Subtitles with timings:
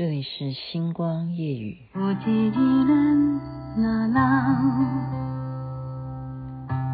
[0.00, 1.76] 这里是星光夜雨。
[1.94, 2.52] 有一日
[2.88, 2.96] 咱
[3.76, 3.84] 若
[4.14, 4.18] 老，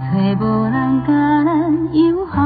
[0.03, 0.75] 找无人
[1.07, 2.43] 甲咱友好，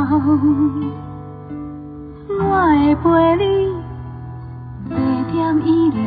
[2.29, 2.45] 我
[2.77, 3.09] 会陪
[3.43, 3.73] 你
[4.91, 4.95] 坐
[5.33, 5.33] 点
[5.67, 6.04] 医疗，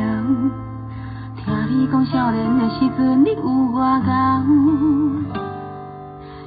[1.34, 3.42] 听你讲少年的时阵你有
[3.72, 4.12] 外高，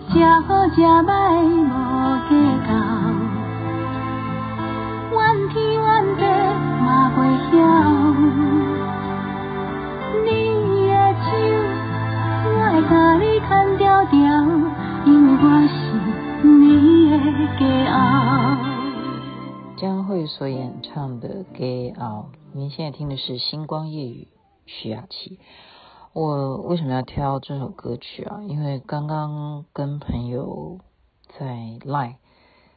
[0.08, 1.76] 食好食歹无
[2.30, 2.32] 计
[2.66, 2.72] 较。
[5.12, 5.20] 怨
[5.50, 5.86] 天怨
[6.16, 6.24] 地
[14.10, 14.18] 掉，
[15.06, 15.78] 因为我是
[16.48, 17.18] 你的
[17.58, 17.62] 骄
[17.92, 17.96] 傲。
[19.78, 24.28] 江蕙所演唱的《骄傲》，您现在听的是《星光夜雨》，
[24.66, 25.40] 徐雅琪。
[26.14, 28.42] 我为什么要挑这首歌曲啊？
[28.44, 30.80] 因为刚刚跟朋友
[31.40, 31.46] 在
[31.86, 32.16] Line，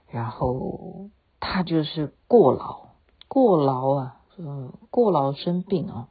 [0.09, 1.11] 然后。
[1.43, 2.89] 他就是过劳，
[3.27, 6.07] 过劳啊，嗯，过劳生病啊，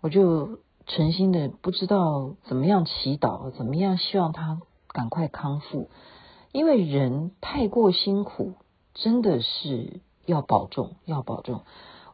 [0.00, 5.88] 我就诚心的不知道怎么样祈祷，怎么样希望他赶快康复，
[6.52, 8.54] 因为人太过辛苦，
[8.94, 11.62] 真的是要保重，要保重。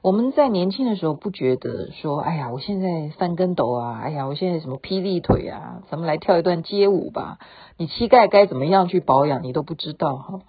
[0.01, 7.39] 我们在年轻的时候不觉得说，哎呀，我现在翻跟斗啊，哎呀，我现在什么霹雳腿啊，咱们来跳一段街舞吧。
[7.77, 10.41] 你膝盖该怎么样去保养，你都不知道哈，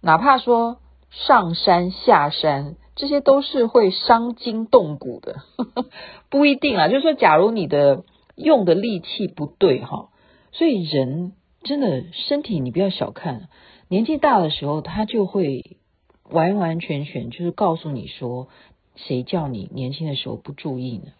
[0.00, 0.78] 哪怕说。
[1.14, 5.36] 上山下山，这些都是会伤筋动骨的，
[6.30, 6.88] 不一定啊。
[6.88, 10.10] 就是说，假如你的用的力气不对哈，
[10.52, 13.48] 所以人真的身体你不要小看，
[13.88, 15.76] 年纪大的时候他就会
[16.30, 18.48] 完完全全就是告诉你说，
[18.96, 21.12] 谁叫你年轻的时候不注意呢？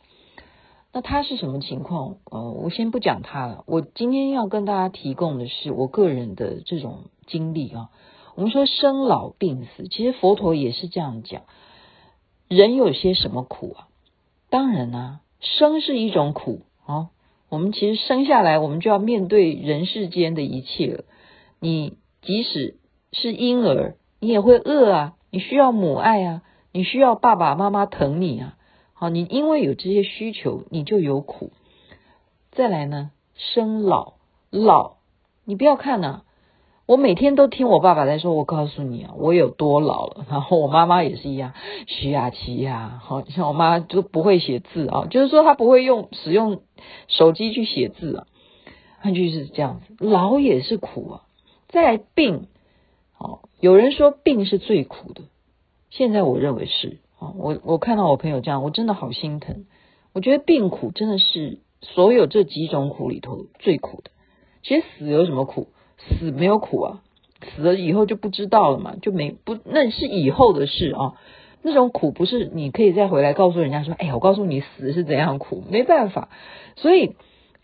[0.94, 2.16] 那他是什么情况？
[2.30, 3.64] 呃，我先不讲他了。
[3.66, 7.88] 我今天要跟大家提供的是我个人的这种经历啊。
[8.34, 11.42] 我们说生老病死，其实佛陀也是这样讲。
[12.48, 13.88] 人有些什么苦啊？
[14.50, 17.10] 当然啊，生是一种苦啊。
[17.48, 21.04] 我们其实生下来，我们就要面对人世间的一切了。
[21.60, 22.76] 你即使
[23.12, 26.42] 是婴儿，你也会饿啊，你需要母爱啊，
[26.72, 28.56] 你需要爸爸妈妈疼你啊。
[28.94, 31.52] 好，你因为有这些需求，你就有苦。
[32.50, 34.14] 再来呢，生老
[34.50, 34.96] 老，
[35.44, 36.24] 你不要看呐、啊。
[36.92, 40.26] 我每天都听我爸爸在说，我告诉你啊，我有多老了。
[40.28, 41.54] 然后我妈妈也是一样，
[41.86, 46.60] 徐雅琪呀，好像我妈就不会写字啊，就是说她不会用使用
[47.08, 48.26] 手机去写字啊。
[49.02, 51.22] 那就是这样子，老也是苦啊。
[51.70, 52.48] 再病，
[53.16, 55.22] 哦，有人说病是最苦的，
[55.88, 57.32] 现在我认为是啊。
[57.38, 59.64] 我我看到我朋友这样，我真的好心疼。
[60.12, 64.10] 我觉得病苦真的是所有这几种苦里头最苦的。
[64.62, 65.68] 其实死有什么苦？
[66.08, 67.02] 死没有苦啊，
[67.54, 71.14] 死了以后就不知道了嘛，就没不那是以后的事啊。
[71.64, 76.28] 那种苦不是你可以再回来告诉人家说，哎呀，我告诉你死是怎样苦，没办法。
[76.74, 77.14] 所以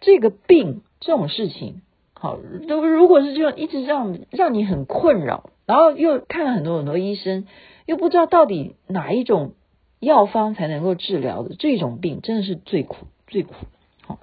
[0.01, 1.83] 这个病这种事情，
[2.15, 7.49] 好，如如果是这样一直让让你很困扰，然后又看了很多很多医生，
[7.87, 9.55] 又不知道到底哪一种
[9.99, 13.55] 药方才能够治疗的这种病，真的是最苦最苦。
[14.07, 14.21] 好，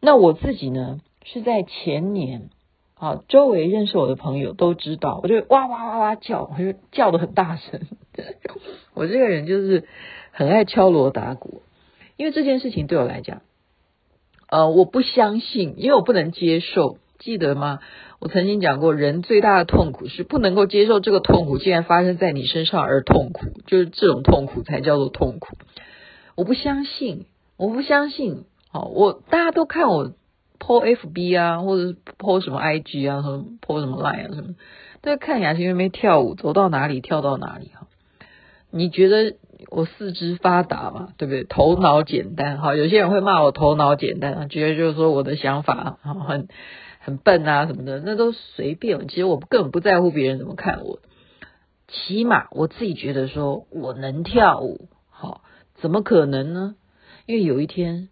[0.00, 2.50] 那我自己呢是在前年。
[3.02, 7.80] 啊，周围认识我的朋友都知道，我就哇哇哇哇叫，我就叫得很大声。
[8.94, 9.88] 我这个人就是
[10.30, 11.62] 很爱敲锣打鼓，
[12.16, 13.42] 因为这件事情对我来讲，
[14.48, 17.80] 呃，我不相信，因为我不能接受，记得吗？
[18.20, 25.56] 我曾经讲过，人最大的痛苦是不能够接受这个痛苦竟然发生在你身上而痛苦，就是这种痛苦才叫做痛苦。
[26.36, 27.26] 我不相信，
[27.56, 28.44] 我不相信。
[28.70, 30.12] 好，我大家都看我。
[30.64, 34.54] Po FB 啊，或者是 po 什么 IG 啊，或者 po 什么 Line 啊，什么
[35.00, 37.88] 都在看雅琪妹妹跳舞，走到哪里跳到哪里哈。
[38.70, 39.36] 你觉得
[39.68, 41.08] 我四肢发达嘛？
[41.18, 41.42] 对不对？
[41.42, 42.76] 头脑简单哈。
[42.76, 46.46] 有些人会骂我头脑简单啊，觉得就是说我的想法很
[47.00, 49.08] 很笨啊什么的，那都随便。
[49.08, 51.00] 其实我根本不在乎别人怎么看我，
[51.88, 55.42] 起码我自己觉得说我能跳舞，好，
[55.74, 56.76] 怎么可能呢？
[57.26, 58.08] 因为有一天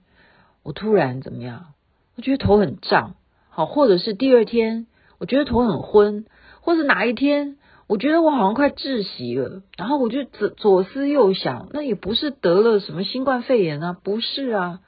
[0.62, 1.74] 我突然怎么样？
[2.20, 3.14] 我觉得头很胀，
[3.48, 4.86] 好，或者是第二天，
[5.16, 6.26] 我觉得头很昏，
[6.60, 7.56] 或者哪一天，
[7.86, 14.80] 我觉得我好像快窒息了，然后我就左左思右想，那也不是得了什么新冠肺炎啊，不是啊，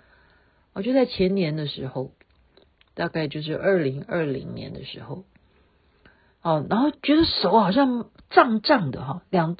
[0.75, 2.11] 我就在前年的时候，
[2.94, 5.25] 大概就是二零二零年的时候，
[6.43, 9.56] 哦，然后觉得手好像胀胀的哈，两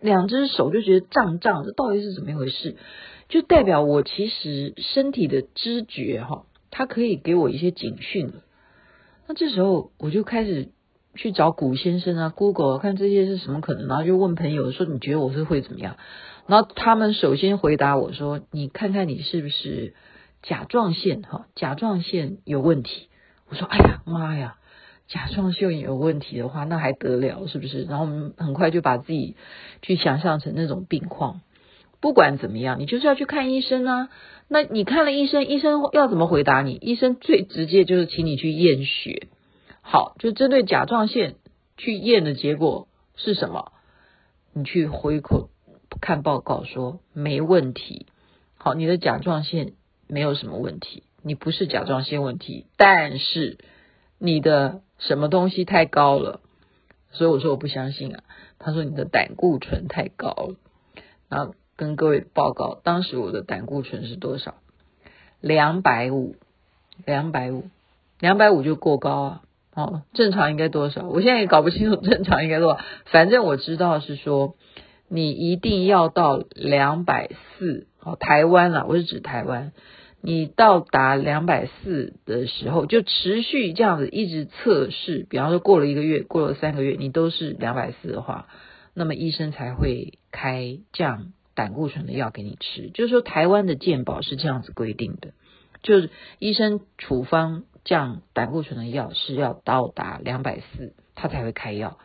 [0.00, 2.78] 两只手就觉得胀胀的，到底是怎么一回事？
[3.28, 6.46] 就代表我其实身体的知觉哈。
[6.70, 8.32] 他可以给我一些警讯，
[9.26, 10.70] 那这时候我就开始
[11.14, 15.96] 去找古先生啊，Google 看这些是什么可能，然后就问朋友说，你觉得我是会怎么样？
[16.46, 19.94] 然后他们首先回答我说：“你看看你是不是
[20.42, 21.46] 甲状腺哈？
[21.54, 23.08] 甲状腺有问题。”
[23.48, 24.56] 我说：“哎呀妈呀，
[25.06, 29.36] 甲状腺有问题的话，那还得了是不是？”然后我们很快就把自己
[29.82, 31.40] 去想象成那种病况。
[32.00, 34.08] 不管怎么样，你就是要去看医生啊。
[34.48, 36.72] 那你看了医生，医生要怎么回答你？
[36.80, 39.28] 医生最直接就是请你去验血。
[39.82, 41.36] 好，就针对甲状腺
[41.76, 43.72] 去验的结果是什么？
[44.52, 45.50] 你去回口
[46.00, 48.06] 看报告说没问题。
[48.56, 49.74] 好，你的甲状腺
[50.08, 53.58] 没有什么问题，你不是甲状腺问题，但是
[54.18, 56.40] 你的什么东西太高了。
[57.12, 58.22] 所以我说我不相信啊。
[58.58, 60.56] 他说你的胆固醇太高了。
[61.28, 64.56] 然后跟各位报告，当时我的胆固醇是多少？
[65.40, 66.36] 两百五，
[67.06, 67.70] 两百五，
[68.18, 69.42] 两百五就过高啊。
[69.74, 71.08] 哦，正常应该多少？
[71.08, 72.80] 我现在也搞不清楚正常应该多少。
[73.06, 74.56] 反正我知道是说，
[75.08, 77.86] 你一定要到两百四。
[78.02, 79.72] 哦，台湾啊，我是指台湾。
[80.20, 85.26] 你到达两百四的时候，就持续这样子一直测试。
[85.30, 88.48] 比方说，过了一个月，过了三个月，你都是两百四的话，
[88.92, 92.88] 那么医生才会开降胆固醇的药给你吃。
[92.88, 95.32] 就是说，台湾的健保是这样子规定的，
[95.82, 97.64] 就是医生处方。
[97.82, 101.98] 降胆固醇的药是要到达两百四，他才会开药。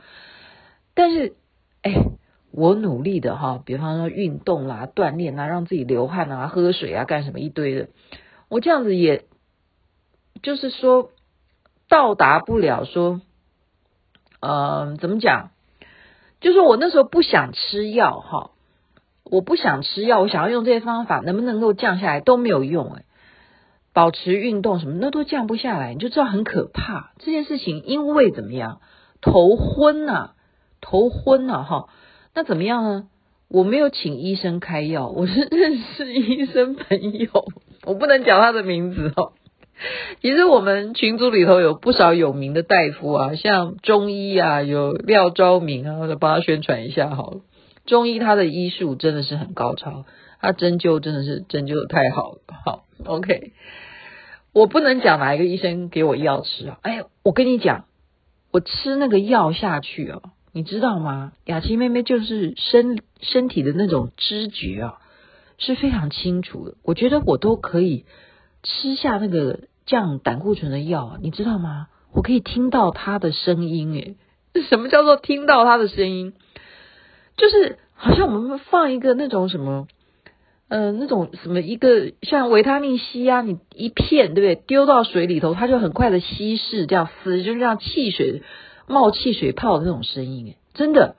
[0.93, 1.35] 但是，
[1.81, 1.91] 哎，
[2.53, 7.89] 我努力的哈，比方说运动啦、锻炼啊，让自己流汗啊、喝水啊、干什么一堆的，
[8.47, 9.25] 我这样子也，
[10.41, 11.11] 就是说
[11.89, 13.19] 到达不了说，
[14.39, 15.51] 嗯、呃，怎么讲？
[16.39, 18.51] 就是我那时候不想吃药哈，
[19.29, 23.03] 我不想吃药，我想要用这些方法，能不能够降下来都没有用哎。
[23.93, 27.13] 保持运动什么那都降不下来，你就知道很可怕。
[27.17, 28.81] 这件事情因为怎么样？
[29.21, 30.33] 头昏呐、啊，
[30.81, 31.89] 头昏呐、啊，哈。
[32.33, 33.07] 那怎么样呢？
[33.47, 37.29] 我没有请医生开药，我是认识医生朋友，
[37.85, 39.33] 我不能讲他的名字哦。
[40.21, 47.41] 其实我们群组里头有不少有名的大夫啊，像中医啊，有廖昭明啊，我就帮他宣传一下好了。
[47.85, 50.05] 中医他的医术真的是很高超，
[50.41, 52.39] 他针灸真的是针灸的太好了。
[52.65, 53.53] 好，OK。
[54.53, 56.79] 我不能讲哪一个医生给我药吃啊！
[56.81, 57.85] 哎，我跟你讲，
[58.51, 60.21] 我吃那个药下去啊，
[60.53, 61.33] 你知道吗？
[61.43, 64.97] 雅琪妹妹就是身身体的那种知觉啊，
[65.57, 66.75] 是非常清楚的。
[66.83, 68.05] 我觉得我都可以
[68.63, 71.87] 吃下那个降胆固醇的药，你知道吗？
[72.13, 74.15] 我可以听到他的声音，
[74.53, 76.33] 哎，什么叫做听到他的声音？
[77.37, 79.87] 就是好像我们放一个那种什么。
[80.67, 84.55] 嗯、呃，那种什么一个像维他命 C 啊，你一片对不对？
[84.55, 88.41] 丢到水里头，它就很快的稀释，这样撕，就是像汽水
[88.87, 90.55] 冒汽水泡的那种声音。
[90.73, 91.17] 真的，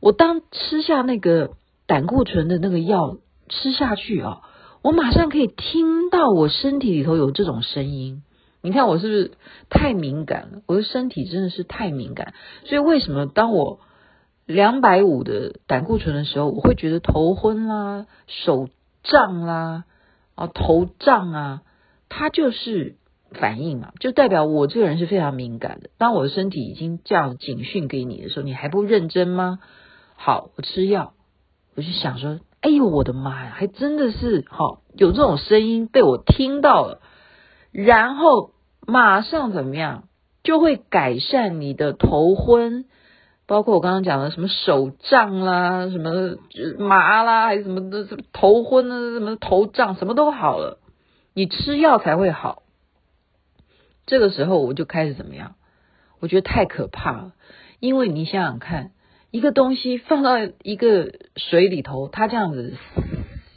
[0.00, 1.50] 我当吃下那个
[1.86, 3.18] 胆固醇的那个药
[3.50, 4.40] 吃下去啊，
[4.80, 8.22] 我马上可以听到我身体里头有这种声音。
[8.62, 9.32] 你看我是不是
[9.68, 10.62] 太敏感了？
[10.64, 12.32] 我的身体真的是太敏感，
[12.64, 13.80] 所以为什么当我
[14.46, 18.68] 两百五的胆固醇的时候，我会觉得头昏啦、手
[19.02, 19.84] 胀啦、
[20.36, 21.62] 啊头胀啊，
[22.08, 22.94] 它就是
[23.32, 25.90] 反应嘛，就代表我这个人是非常敏感的。
[25.98, 29.58] 当我的身体已经这样警讯给你的时候，你还不认真吗？
[30.14, 31.14] 好，我吃药，
[31.74, 37.00] 我就想说，哎呦我的妈呀，还真的是好有这种声音被我听到了，
[37.72, 38.52] 然后
[38.86, 40.04] 马上怎么样，
[40.44, 42.84] 就会改善你的头昏。
[43.46, 46.36] 包括我刚刚讲的什么手胀啦，什么
[46.78, 50.80] 麻啦，还是什么的，什么头昏啊，什么头胀，什么都好了。
[51.32, 52.62] 你吃药才会好。
[54.04, 55.54] 这个时候我就开始怎么样？
[56.18, 57.32] 我觉得太可怕了，
[57.78, 58.90] 因为你想想看，
[59.30, 62.74] 一个东西放到一个水里头，它这样子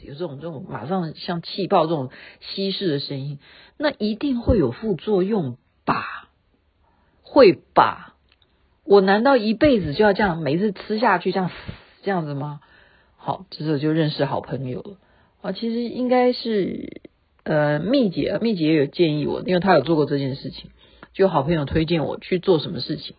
[0.02, 3.38] 有这种这种马上像气泡这种稀释的声音，
[3.76, 6.28] 那一定会有副作用吧？
[7.22, 8.14] 会吧？
[8.90, 11.48] 我难道一辈子就要这样每次吃下去这样
[12.02, 12.58] 这样子吗？
[13.16, 14.96] 好，这时候就认识好朋友了
[15.42, 15.52] 啊。
[15.52, 17.00] 其实应该是
[17.44, 20.72] 呃蜜姐，蜜姐也有建议我，因为她有做过这件事情，
[21.12, 23.14] 就好朋友推荐我去做什么事情，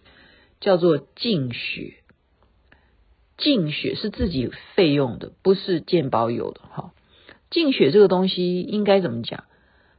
[0.60, 1.94] 叫做净血。
[3.38, 6.92] 净血是自己费用的，不是健保有的哈。
[7.50, 9.46] 净血这个东西应该怎么讲？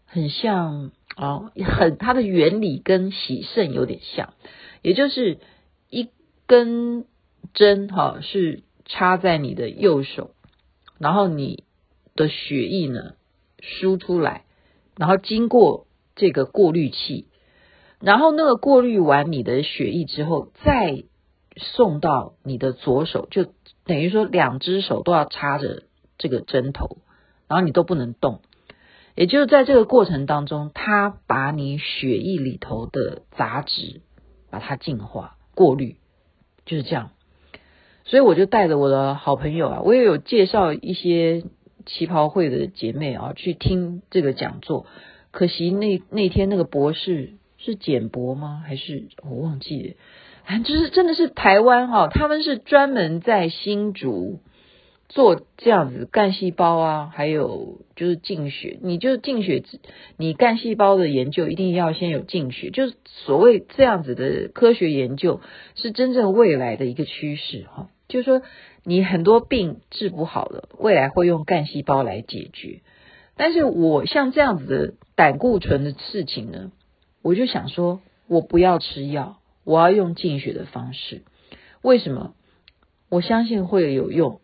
[0.05, 4.35] 很像啊，很它的原理跟洗肾有点像，
[4.83, 5.39] 也就是。
[6.53, 7.07] 一根
[7.55, 10.33] 针哈是插在你的右手，
[10.99, 11.65] 然后你
[12.15, 13.15] 的血液呢
[13.59, 14.45] 输出来，
[14.99, 17.27] 然后经过这个过滤器，
[18.01, 21.05] 然后那个过滤完你的血液之后，再
[21.57, 23.47] 送到你的左手，就
[23.87, 25.85] 等于说两只手都要插着
[26.19, 26.99] 这个针头，
[27.49, 28.43] 然后你都不能动。
[29.15, 34.03] 也就是在这个过程当中，它把你血液里头的杂质
[34.51, 35.97] 把它净化、过滤，
[36.67, 37.11] 就是这样。
[38.05, 41.45] 所以我就带着我的好朋友啊，我也有介绍一些
[41.87, 44.87] 旗袍会的姐妹啊去听这个讲座。
[45.31, 48.63] 可惜那那天那个博士是简博吗？
[48.67, 49.95] 还是我忘记了？
[50.45, 54.41] 反正就是真的是台湾哈，他们是专门在新竹
[55.15, 58.79] 做这样子干细胞啊，还有就是净血。
[58.83, 59.63] 你就净血，
[60.17, 65.41] 你干细胞的研究一定要先有净血，就是所谓这样子的科学研究
[65.75, 67.89] 是真正未来的一个趋势哈。
[68.09, 68.43] 就是说
[68.85, 72.81] 你很多病治不好了，未来会用干细胞来解决。
[73.37, 76.73] 但是我像这样子的胆固醇的事情呢，
[77.23, 79.39] 我就想说我不要吃药。
[79.65, 81.23] 我要用净血的方式，
[81.83, 82.35] 为什么？
[83.09, 84.41] 我相信会有用，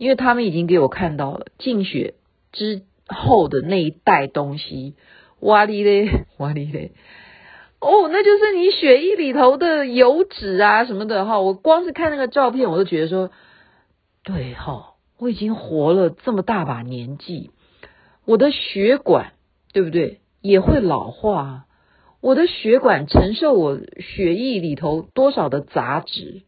[0.00, 2.14] 因为他们已经给我看到了净血
[2.52, 4.94] 之后的那一袋东西，
[5.40, 6.92] 哇哩嘞， 哇哩嘞，
[7.80, 11.38] 哦，那就是你血液里头的油脂啊什么的哈。
[11.40, 13.30] 我光是看那个照片，我都觉得说，
[14.24, 17.50] 对哈，我已经活了这么大把年纪，
[18.24, 19.34] 我的血管
[19.74, 21.66] 对不对也会老化。
[22.22, 26.40] 我的血管承受我血液里头多少的杂质，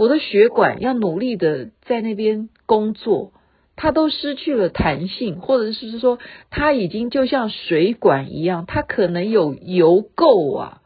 [0.00, 3.34] 我的血管要努力的在那边工作，
[3.76, 10.80] 它都失去了弹性，或者是说它已经就像水管一样，它可能有油垢啊。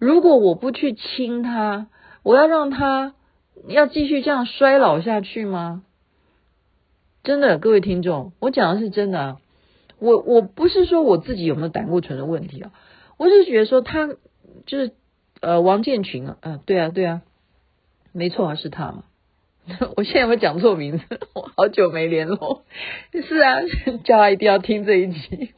[0.00, 1.86] 如果我不去清它，
[2.24, 3.14] 我要让它
[3.68, 5.84] 要继续这样衰老下去吗？
[7.22, 9.36] 真的，各位听众，我讲的是真的啊。
[10.00, 12.72] 我我不是说我自己有没有胆固醇的问题啊。
[13.18, 14.08] 我是觉得说他
[14.66, 14.90] 就是
[15.40, 17.22] 呃王建群啊，嗯、对啊对啊，
[18.12, 19.04] 没错啊，是他嘛。
[19.96, 21.04] 我现在有没有讲错名字？
[21.34, 22.64] 我好久没联络。
[23.12, 23.60] 是啊，
[24.04, 25.52] 叫他一定要听这一集。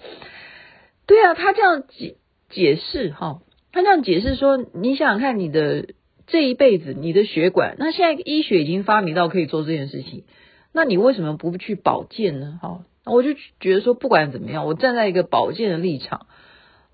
[1.06, 2.16] 对啊，他这样解
[2.50, 3.40] 解释哈，
[3.72, 5.94] 他这样解释说，你想想看，你的
[6.26, 10.24] 这一辈子，你的血管，那现在医学已经发明到可以做这件事情，
[10.72, 12.58] 那你为什么不去保健呢？
[12.62, 16.26] 哈，我就觉得说，不管怎么样，我站在一个保健的立场。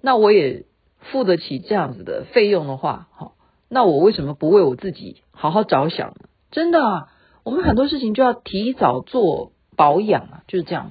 [0.01, 0.65] 那我也
[0.99, 3.35] 付得起这样子的费用的话，好，
[3.73, 6.15] 那我为什么不为我自己好好着想？
[6.51, 7.07] 真的啊，
[7.45, 10.91] 我们很多事情就要提早做保养啊，就是这样。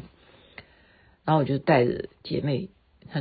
[1.26, 2.70] 然后我就带着姐妹，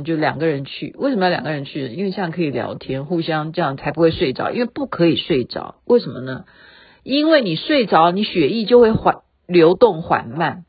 [0.05, 0.95] 就两个人去。
[0.97, 1.89] 为什么要两个人去？
[1.89, 4.51] 因为这样可以聊天，互相这样才不会睡着。
[4.51, 6.45] 因为不可以睡着，为什么呢？
[7.03, 10.63] 因为你睡着，你血液就会缓流动缓慢，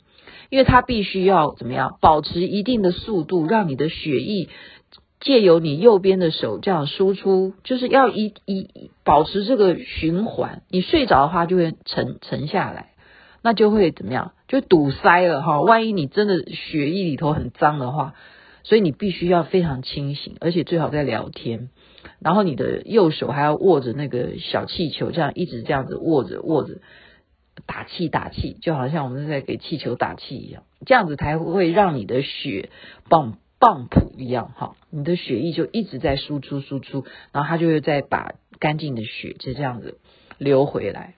[0.50, 4.48] 因为它必须要怎么样，保持一定的速度，让你的血液。
[5.20, 10.62] 借由你右边的手这样输出，就是要一一保持这个循环。
[10.70, 12.92] 你睡着的话，就会沉沉下来，
[13.42, 14.32] 那就会怎么样？
[14.48, 15.60] 就堵塞了哈。
[15.60, 18.14] 万一你真的血液里头很脏的话，
[18.62, 21.68] 所以你必须要非常清醒，而且最好在聊天。
[22.18, 26.80] 然后你的右手还要握着那个小气球，这样一直这样子握着握着，
[27.66, 32.70] 打气打气，就好像我们在给气球打气一样，这样子才会让你的血
[33.10, 33.34] 泵。
[33.60, 39.98] 泵浦一样哈，你的血液就一直在输出输出，然后它就会再把干净的血就这样子
[40.38, 41.14] 流回来。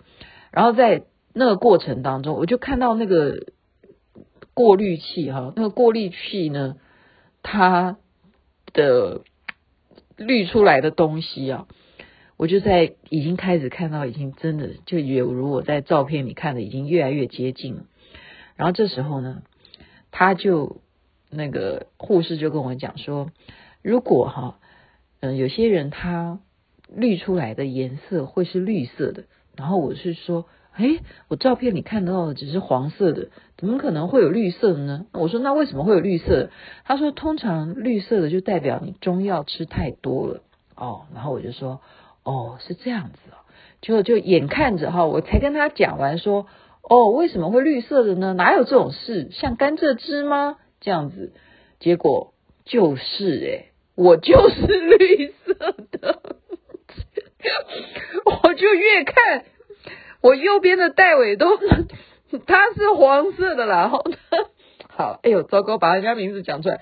[0.50, 3.46] 然后在那个过程当中，我就看到那个
[4.54, 6.76] 过滤器哈，那个过滤器呢，
[7.44, 7.96] 它
[8.72, 9.22] 的
[10.16, 11.68] 滤出来的东西啊，
[12.36, 17.84] 我就在已经开始看到，已经真的就有如我在照片里看的，已经越来越接近了。
[18.56, 19.44] 然后这时候呢，
[20.10, 20.81] 他就。
[21.32, 23.30] 那个护士就跟我讲说，
[23.82, 24.58] 如果哈，
[25.20, 26.38] 嗯，有些人他
[26.94, 29.24] 滤出来的颜色会是绿色的，
[29.56, 30.44] 然后我是说，
[30.76, 35.06] 诶，我照片里看到的只是黄色的，怎么可能会有绿色的呢？
[35.12, 36.50] 我说那为什么会有绿色？
[36.84, 40.42] 他说通常绿色的就代表你中药吃太多了
[40.76, 41.80] 哦，然后我就说，
[42.24, 43.40] 哦，是这样子哦，
[43.80, 46.46] 就就眼看着哈，我才跟他讲完说，
[46.82, 48.34] 哦，为什么会绿色的呢？
[48.34, 49.30] 哪有这种事？
[49.32, 50.58] 像甘蔗汁吗？
[50.82, 51.32] 这样子，
[51.78, 52.34] 结果
[52.64, 55.54] 就是诶、我就是绿色
[55.92, 56.22] 的，
[58.24, 59.44] 我就越看
[60.20, 61.56] 我右边的带尾都，
[62.46, 64.04] 他是黄色的啦，然后
[64.88, 66.80] 好，哎呦，糟糕，把人家名字讲出来，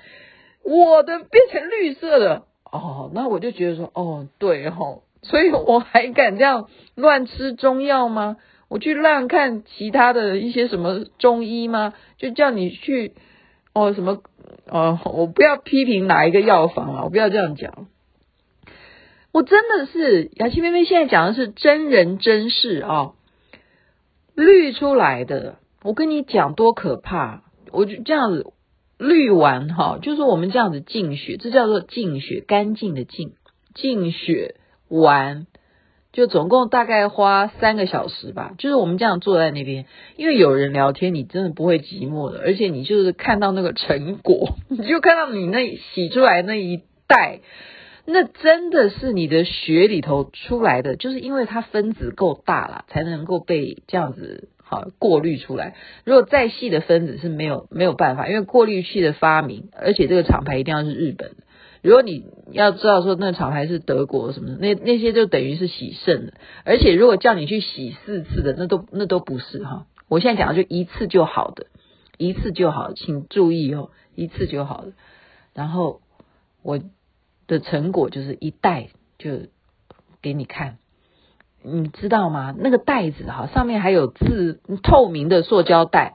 [0.65, 8.39] 我的变成绿色的哦，那我就觉得说，哦，对哦，所以我还敢这样乱吃中药吗？
[8.69, 11.93] 我去乱看其他的一些什么中医吗？
[12.17, 13.13] 就叫你去。
[13.73, 14.23] 哦，什么？
[14.67, 17.87] 哦，我不要批评哪一个药房了，我不要这样讲。
[19.33, 23.15] 我真的是雅琪妹妹现在讲的是真人真事、哦，
[24.35, 25.57] 滤出来的。
[25.83, 28.53] 我跟你讲多可怕，我就这样子
[28.99, 33.35] 滤完哈，就是我们这样子净血，这叫做净血，干净的净，
[33.75, 34.57] 净血
[34.89, 35.47] 完。
[36.13, 39.87] 就总共大概花三个小时吧，就是我们这样坐在那边，
[40.17, 47.41] 因为有人聊天，你真的不会寂寞的，而且你就是看到那个成果， 你就看到你那洗出来那一袋，
[48.07, 55.77] 那真的是你的血里头出来的，就是因为它分子够大了，才能够被这样子好过滤出来。
[56.05, 61.37] 如果再细的分子是没有没有办法，因为过滤器的发明，而且这个厂牌一定要是日本。
[61.83, 66.35] 如果你要知道说那个厂牌是德国什么的，那那些就等于是洗肾的，
[66.65, 69.87] 而且如果叫你去洗四次的，那都那都不是哈。
[70.09, 71.67] 我现在讲的就一次就好的，
[72.19, 74.93] 一次就好，请注意哦，一次就好了。
[75.55, 76.03] 然后
[76.63, 76.79] 我
[77.47, 79.31] 的成果就是一袋就
[80.21, 80.77] 给你看，
[81.63, 82.55] 你知道吗？
[82.59, 86.15] 那个袋子哈，上面还有字，透明的塑胶袋，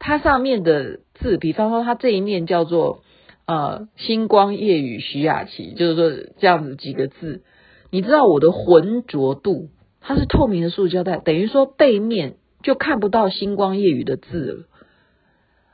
[0.00, 3.04] 它上面的字，比方说它这一面叫做。
[3.46, 7.42] 呃，星光夜雨徐雅琪，就是说这样子几个字，
[7.90, 9.68] 你知道我的浑浊度，
[10.00, 14.64] 它是透明的塑胶袋，等于说背面就看不到星光夜雨的字了，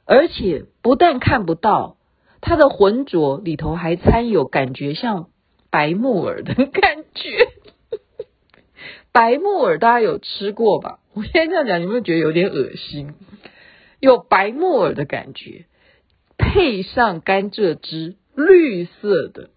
[0.05, 1.97] 而且不但看不到，
[2.41, 5.29] 它的浑浊里头还掺有感觉像
[5.71, 7.47] 白木耳的感觉，
[9.13, 10.99] 白木耳大家有吃过吧？
[11.15, 13.15] 我现在这样讲，你们会觉得有点恶心，
[14.01, 15.67] 有白木耳的感觉。
[16.41, 19.51] 配上甘蔗汁，绿色的，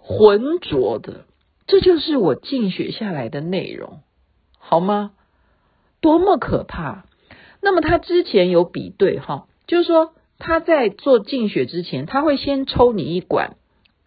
[0.00, 1.26] 浑浊的，
[1.66, 4.00] 这就是我净血下来的内容，
[4.58, 5.10] 好吗？
[6.00, 7.04] 多么可怕！
[7.60, 13.56] 那么他之前有比对哈，就是说他在做净血之前，他会先抽你一管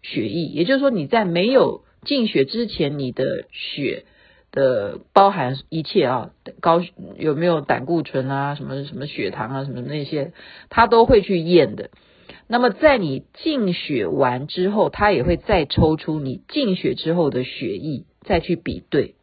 [0.01, 4.05] 血液，也就是说你在没有净血之前，你的血
[4.51, 6.81] 的包含一切啊，高
[7.17, 10.33] 有没有胆固醇啊，什么什么血糖啊，什么那些，
[10.69, 11.89] 他都会去验的。
[12.47, 19.15] 那么在你进血完之后，他也会再抽出你进血之后的血液，再去比对。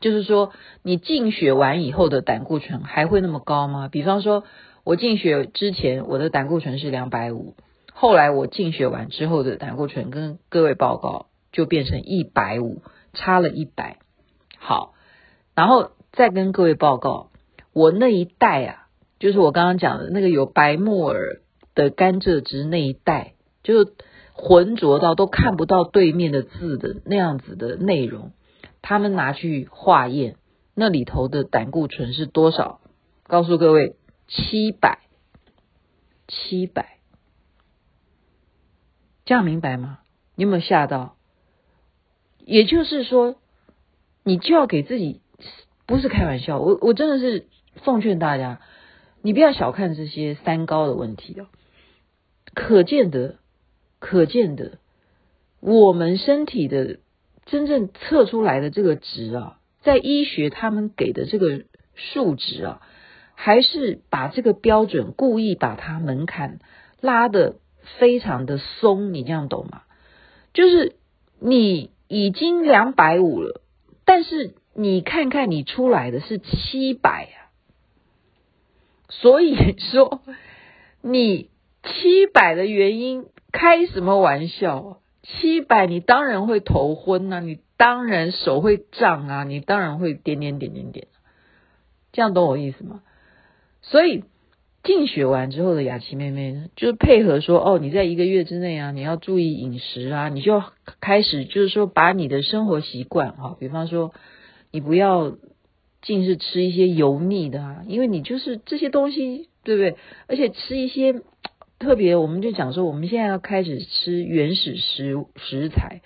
[0.00, 3.88] 就是说，你进血完以后的胆固醇还会那么高吗？
[3.88, 4.44] 比方说，
[4.84, 7.56] 我进血之前我的胆固醇是两百五，
[7.92, 12.82] 后来我进血完之后的胆固醇跟各位报告就变成一百五，
[13.18, 13.98] 差了一百。
[14.58, 14.94] 好，
[15.54, 17.30] 然后再跟各位报告，
[17.72, 21.42] 我那一袋啊，就是我刚刚讲的那个有白木耳。
[21.74, 23.92] 的甘蔗汁那一袋，就是
[24.32, 28.32] 浑浊到都看不到对面的字的那样子的内容，
[28.82, 30.34] 他们拿去化验，
[30.74, 32.80] 那里头的胆固醇是多少？
[33.22, 33.94] 告诉各位，
[34.26, 34.98] 七百，
[36.26, 36.98] 七百，
[39.24, 40.00] 这样明白吗？
[40.34, 41.14] 你有没有吓到？
[42.48, 43.36] 也就是说，
[44.24, 45.20] 你就要给自己，
[45.86, 47.46] 不是开玩笑，我我真的是
[47.84, 48.62] 奉劝大家，
[49.20, 51.46] 你不要小看这些三高的问题哦。
[52.54, 53.36] 可见的，
[53.98, 54.78] 可见的，
[55.60, 57.00] 我们身体的
[57.44, 62.80] 真正测出来的这个值啊，在医学他们给的这个数值啊，
[63.34, 66.60] 还是把这个标准故意把它门槛
[67.02, 67.56] 拉得
[67.98, 69.82] 非常的松，你这样懂吗？
[70.54, 70.96] 就是
[71.38, 73.60] 你已经两百五了，
[74.04, 77.54] 但是你看看你出来的是七百啊，
[79.08, 80.22] 所以说
[81.02, 81.50] 你。
[81.84, 84.96] 七百的原因，开什么玩笑啊？
[85.22, 91.06] 七百你当然会头昏啊，你当然手会胀啊，你当然会点点点点点，
[92.12, 93.00] 这样懂我意思吗？
[93.80, 94.24] 所以
[94.88, 104.12] 净血完之后的雅琪妹妹呢，就是配合说哦，你在一个月之内啊，你要注意饮食啊，你就要开始就是说把你的生活习惯哈，比方说
[104.72, 105.36] 你不要
[106.00, 109.96] 尽是吃一些油腻的啊，因为你就是这些东西对不对？
[110.26, 111.22] 而且吃一些。
[111.80, 116.02] 特别，我们就讲说，我们现在要开始吃原始食食材，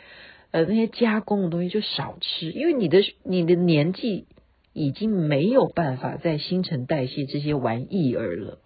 [0.51, 4.27] 呃，那些加工的东西就少吃，因为你的你的年纪
[4.75, 8.59] 已经没有办法再新陈代谢这些玩意儿了。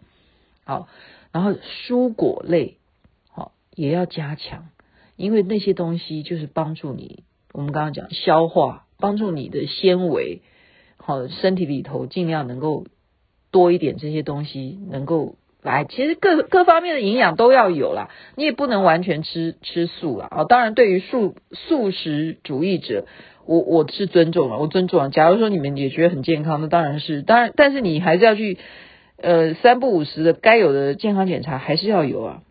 [0.67, 0.89] 好，
[1.33, 2.77] 然后蔬果类，
[3.31, 4.67] 好也要加强，
[5.17, 10.43] 因为那些东西就是帮助你，我们刚刚讲消化，帮助你的纤维，
[10.99, 12.85] 好，身体里头尽量能够
[13.51, 15.37] 多一点这些东西，能够。
[15.63, 20.29] 来，其实各各方面的营养都要有啦，你也不能完全吃吃素啦。
[20.31, 20.45] 啊。
[20.45, 23.05] 当然，对于素素食主义者，
[23.47, 25.11] 我我是尊重了，我尊重了。
[25.11, 28.59] 假如说你们也觉得很健康，那当然是当然，但是你还是要去
[29.17, 32.43] 呃三不五时的该有的健康检查还是要有啊，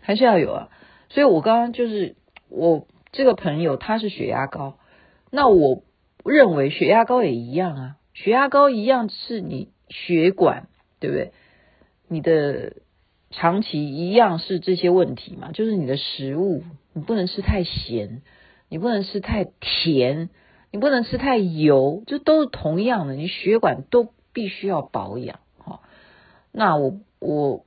[0.00, 0.68] 还是要有啊。
[1.08, 2.16] 所以我刚刚就是
[2.48, 4.78] 我这个朋友他是血压高，
[5.30, 5.82] 那我
[6.24, 10.68] 认为血压高也一样啊，血压高一样是你血管，
[10.98, 11.32] 对不对？
[12.08, 12.74] 你的
[13.30, 18.22] 长期一样是这些问题嘛，就是你的食物，你不能吃太咸，
[18.68, 20.30] 你不能吃太甜，
[20.70, 25.40] 你不能吃太油，这都是同样的，你血管都必须要保养。
[26.54, 27.64] 那我我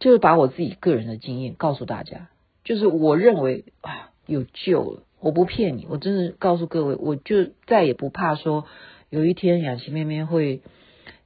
[0.00, 2.28] 就是把我自己个人的经验告诉大家，
[2.64, 8.64] 就是我认为啊有救了，我不骗你，我真的告诉各位，我就再也不怕说
[9.10, 10.62] 有一天雅琪妹妹会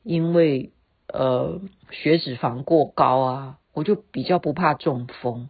[0.03, 0.73] 因为。
[1.09, 1.61] 呃，
[1.93, 5.49] 血脂肪过高啊，我就比较不怕中风。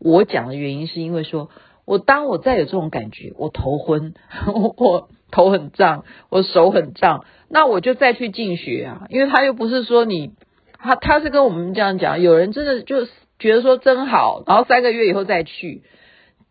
[0.00, 1.48] 我讲的原因是因为说，
[1.84, 4.14] 我当我再有这种感觉，我头昏，
[4.52, 9.06] 我，我头很胀，我手很胀，那我就再去进血啊。
[9.08, 10.32] 因为他又不是说你，
[10.78, 13.06] 他他是跟我们这样讲，有人真的就
[13.38, 15.82] 觉得说真好，然后三个月以后再去，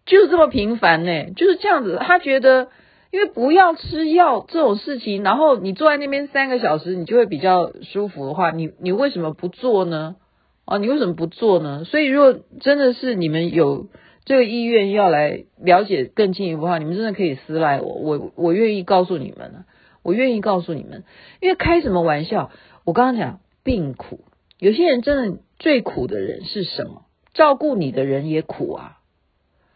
[0.05, 1.97] 就是这么频繁呢，就是这样子。
[2.01, 2.69] 他觉得。
[3.11, 10.17] 因为不要吃药这种事情，然后你坐在那边三个小时，你就会比较舒服的话，你你为什么不做呢？
[10.65, 11.85] 啊，你为什么不做呢？
[11.85, 13.87] 所以如果真的是你们有
[14.25, 19.63] 这个意愿要来了解更进一步的话，你们真的可以私赖我，我我愿意告诉你们，
[20.03, 21.05] 我愿意告诉你们，
[21.39, 22.51] 因为开什么玩笑？
[22.83, 24.21] 我刚刚讲病苦，
[24.59, 27.05] 有些人真的最苦的人是什么？
[27.33, 28.99] 照顾你的人也苦啊。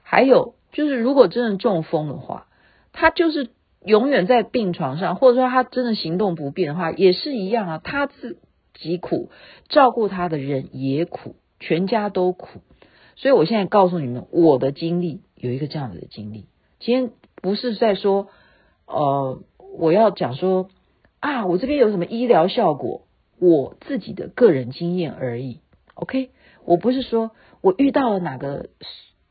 [0.04, 2.46] 还有就是，如果真的中风的话。
[2.92, 3.52] 他就是
[3.86, 7.82] 永远在病床上，或者说他真的行动不便的话，也是一样啊。
[7.82, 8.40] 他自
[8.74, 9.30] 己苦，
[9.70, 12.62] 照顾他的人也苦，全家都苦。
[13.16, 16.48] 所以我现在告诉你们，我的经历有一个这样子的经历。
[16.80, 18.28] 今天不是在说，
[18.88, 19.40] 呃，
[19.78, 20.70] 我要讲说
[21.20, 23.04] 啊，我这边有什么医疗效果，
[23.40, 25.62] 我自己的个人经验而已。
[25.94, 26.32] OK，
[26.66, 28.70] 我不是说我遇到了哪个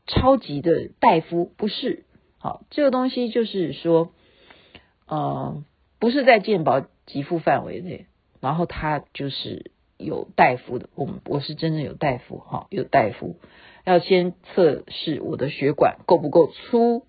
[0.07, 2.05] 超级的大夫，不是。
[2.37, 4.13] 好，这个东西就是说，
[5.07, 5.63] 呃，
[5.99, 8.05] 不是在健保给付范围内，
[8.39, 13.35] 然后他就是有大夫的，我们我是真的有大夫，哈，有大夫
[13.83, 17.03] 要先测试我的血管够不够粗，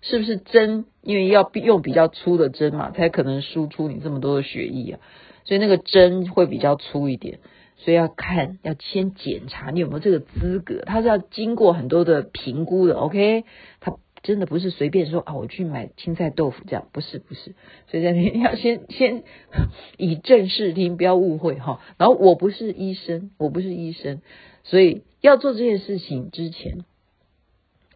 [0.00, 5.00] 是不是针，因为要用比较粗的针嘛，才可能输出你这么多的血液啊，
[5.48, 7.38] 所以那个针会比较粗一点，
[7.78, 13.44] 所以要看，要先检查你有没有这个资格，他是要经过很多的评估的，OK，
[13.80, 13.96] 他。
[14.20, 17.54] 真的不是随便说啊，我去买青菜豆腐这样，不是不是，
[17.86, 19.22] 所以在那 要先先
[19.96, 21.80] 以正视听，不要误会哈。
[21.98, 24.20] 然后我不是医生，我不是医生，
[24.64, 26.84] 所以要做这件事情之前，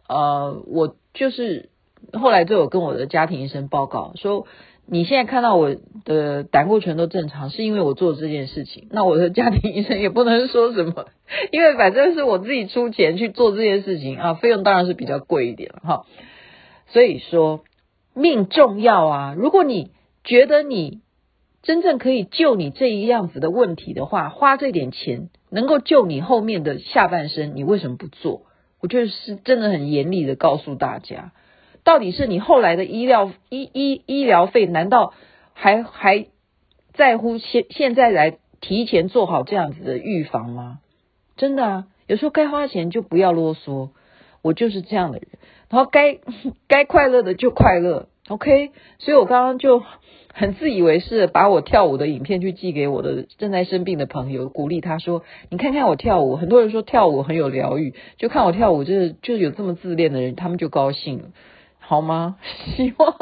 [0.07, 1.69] 呃，我就是
[2.13, 4.47] 后来就有跟我的家庭医生报告说。
[4.85, 8.87] 你现在看到我的胆固醇都正常，是因为我做这件事情。
[8.91, 11.05] 那我的家庭医生也不能说什么，
[11.51, 16.05] 因为反正是我自己出钱去做这件事情啊，费用当然是比较贵一点了哈。
[16.87, 17.63] 所以说
[18.13, 19.91] 命重要啊，如果你
[20.23, 21.01] 觉得你
[21.61, 28.41] 真正可以救你这一样子的问题的话，花这点钱能够救你后面的下半生，你为什么不做？
[28.81, 31.31] 我就是真的很严厉的告诉大家。
[31.83, 35.13] 到底是你后来的医疗医医医疗费，难道
[35.53, 36.27] 还还
[36.93, 40.79] 在乎现现在来提前做好这样子的预防吗？
[41.35, 43.89] 真的啊，有时候该花钱就不要啰嗦，
[44.41, 45.27] 我就是这样的人。
[45.69, 46.19] 然后该
[46.69, 48.71] 该快乐的就快乐，OK。
[48.99, 49.81] 所以我刚刚就
[50.31, 61.25] 很自以为是，把我跳舞的影片去寄给我的正在生病的朋友，鼓励他说：“你看看我跳舞。”很多人说跳舞很有疗愈，就看我跳舞，就是就有这么自恋的人，他们就高兴了。
[61.85, 62.37] 好吗？
[62.65, 63.15] 希望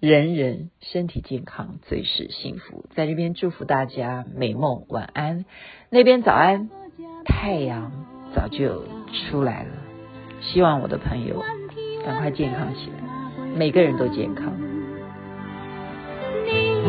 [0.00, 2.86] 人人身体健康，最是幸福。
[2.94, 5.44] 在这边祝福大家美梦晚安。
[5.90, 6.70] 那边早安，
[7.24, 7.92] 太阳
[8.34, 9.70] 早就出来了。
[10.40, 11.44] 希望我的朋友
[12.06, 12.96] 赶快健康起来，
[13.56, 14.54] 每个人都健康。
[16.46, 16.80] 你